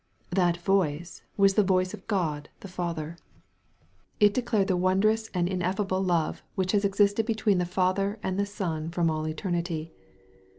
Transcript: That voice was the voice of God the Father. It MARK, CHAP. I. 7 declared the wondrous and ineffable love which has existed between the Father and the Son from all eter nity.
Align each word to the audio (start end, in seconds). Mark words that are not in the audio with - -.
That 0.31 0.57
voice 0.57 1.21
was 1.37 1.53
the 1.53 1.63
voice 1.63 1.93
of 1.93 2.07
God 2.07 2.49
the 2.61 2.67
Father. 2.67 3.19
It 4.19 4.21
MARK, 4.21 4.21
CHAP. 4.21 4.21
I. 4.21 4.25
7 4.25 4.33
declared 4.33 4.67
the 4.69 4.77
wondrous 4.77 5.29
and 5.31 5.47
ineffable 5.47 6.01
love 6.03 6.41
which 6.55 6.71
has 6.71 6.83
existed 6.83 7.27
between 7.27 7.59
the 7.59 7.65
Father 7.67 8.17
and 8.23 8.39
the 8.39 8.47
Son 8.47 8.89
from 8.89 9.11
all 9.11 9.25
eter 9.25 9.51
nity. 9.51 9.91